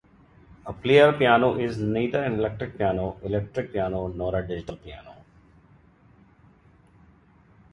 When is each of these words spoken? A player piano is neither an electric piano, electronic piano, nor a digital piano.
A 0.65 0.73
player 0.73 1.13
piano 1.13 1.59
is 1.59 1.77
neither 1.77 2.23
an 2.23 2.33
electric 2.33 2.75
piano, 2.75 3.19
electronic 3.21 3.71
piano, 3.71 4.07
nor 4.07 4.35
a 4.35 4.47
digital 4.47 4.77
piano. 4.77 5.15